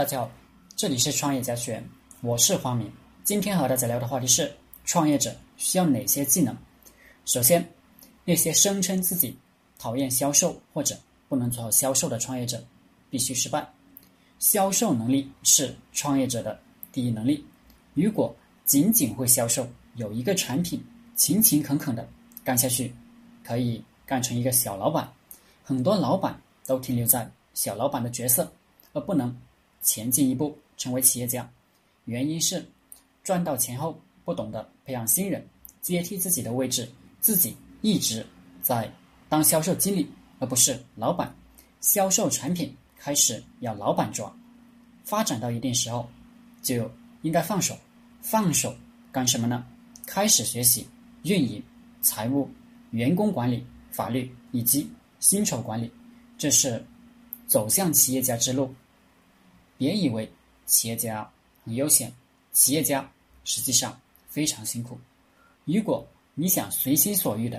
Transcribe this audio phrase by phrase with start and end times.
[0.00, 0.30] 大家好，
[0.74, 1.90] 这里是创业家学院，
[2.22, 2.90] 我是黄明。
[3.22, 4.50] 今天和大家聊的话题是：
[4.86, 6.56] 创业者需要哪些技能？
[7.26, 7.70] 首先，
[8.24, 9.36] 那些声称自己
[9.78, 12.64] 讨厌销售或者不能做好销售的创业者，
[13.10, 13.70] 必须失败。
[14.38, 16.58] 销售能力是创业者的
[16.90, 17.44] 第一能力。
[17.92, 20.82] 如果仅仅会销售，有一个产品，
[21.14, 22.08] 勤勤恳恳的
[22.42, 22.90] 干下去，
[23.44, 25.06] 可以干成一个小老板。
[25.62, 28.50] 很多老板都停留在小老板的角色，
[28.94, 29.36] 而不能
[29.82, 31.48] 前进一步成为企业家。
[32.04, 32.66] 原因是
[33.22, 35.46] 赚到钱后不懂得培养新人，
[35.80, 36.88] 接替自己的位置，
[37.20, 38.24] 自己一直
[38.62, 38.90] 在
[39.28, 41.32] 当销售经理，而不是老板。
[41.80, 44.30] 销售产品开始要老板抓，
[45.04, 46.08] 发展到一定时候
[46.62, 46.90] 就
[47.22, 47.76] 应该放手。
[48.22, 48.74] 放手
[49.10, 49.64] 干什么呢？
[50.06, 50.86] 开始学习
[51.22, 51.62] 运营、
[52.02, 52.50] 财务、
[52.90, 54.86] 员工管理、法律以及
[55.20, 55.90] 薪酬管理，
[56.36, 56.84] 这是
[57.46, 58.74] 走向企业家之路。
[59.80, 60.30] 别以为
[60.66, 61.26] 企业家
[61.64, 62.12] 很悠闲，
[62.52, 63.10] 企业家
[63.44, 65.00] 实际上非常辛苦。
[65.64, 67.58] 如果你想随心所欲的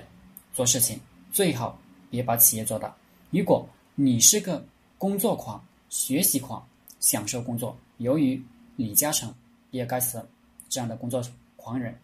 [0.54, 1.00] 做事情，
[1.32, 1.76] 最好
[2.10, 2.94] 别把企业做大。
[3.30, 4.64] 如果你是个
[4.98, 6.64] 工作狂、学习狂、
[7.00, 8.40] 享受工作，由于
[8.76, 9.34] 李嘉诚、
[9.72, 10.24] 比尔盖茨。
[10.68, 11.20] 这样的工作
[11.56, 11.94] 狂人，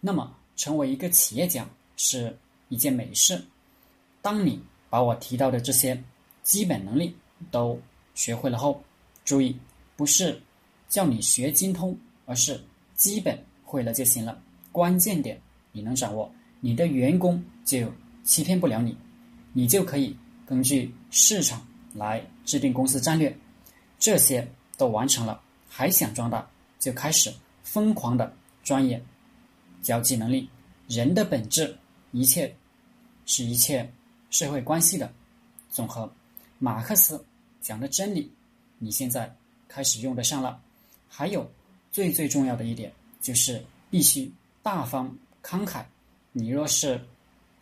[0.00, 1.64] 那么成为一个企业家
[1.96, 2.36] 是
[2.68, 3.42] 一件美事。
[4.20, 5.98] 当你把我提到的这些
[6.42, 7.16] 基本能力
[7.52, 7.80] 都
[8.16, 8.82] 学会了后，
[9.30, 9.56] 注意，
[9.94, 10.42] 不是
[10.88, 12.60] 叫你学精通，而是
[12.96, 14.42] 基本会了就行了。
[14.72, 16.28] 关键点你能掌握，
[16.58, 17.88] 你的员工就
[18.24, 18.96] 欺骗不了你，
[19.52, 21.64] 你就可以根据市场
[21.94, 23.32] 来制定公司战略。
[24.00, 24.44] 这些
[24.76, 26.44] 都完成了，还想壮大，
[26.80, 27.32] 就开始。
[27.62, 29.00] 疯狂的专业
[29.80, 30.50] 交际能力，
[30.88, 31.78] 人的本质，
[32.10, 32.52] 一切
[33.26, 33.88] 是一切
[34.28, 35.08] 社会关系的
[35.68, 36.12] 总和。
[36.58, 37.24] 马克思
[37.60, 38.28] 讲的真理，
[38.80, 39.32] 你现在
[39.68, 40.60] 开始用得上了。
[41.08, 41.48] 还有
[41.92, 44.28] 最最重要的一点，就是必须
[44.62, 45.84] 大方慷慨。
[46.32, 47.00] 你若是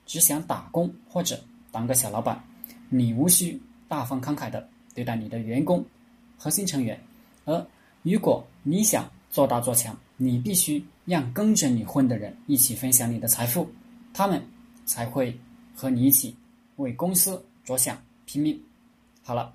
[0.07, 1.39] 只想打工或者
[1.71, 2.43] 当个小老板，
[2.89, 5.85] 你无需大方慷慨的对待你的员工、
[6.39, 6.99] 核心成员。
[7.45, 7.67] 而
[8.03, 13.71] 如果你想，做大做强，你必须让跟着你混的人一起分享你的财富，
[14.15, 14.43] 他们
[14.87, 15.39] 才会
[15.75, 16.35] 和你一起
[16.77, 18.59] 为公司着想拼命。
[19.23, 19.55] 好了，